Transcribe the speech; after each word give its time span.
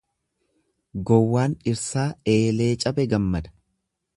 Gowwaan 1.09 1.53
dhirsaa 1.65 2.07
eelee 2.37 2.73
cabe 2.87 3.07
gammada. 3.13 3.55